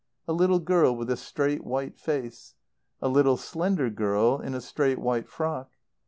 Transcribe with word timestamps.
A 0.27 0.33
little 0.33 0.57
girl 0.57 0.95
with 0.95 1.11
a 1.11 1.15
straight 1.15 1.63
white 1.63 1.95
face. 1.99 2.55
A 3.03 3.07
little, 3.07 3.37
slender 3.37 3.91
girl 3.91 4.39
in 4.39 4.55
a 4.55 4.59
straight 4.59 4.97
white 4.97 5.29
frock. 5.29 5.73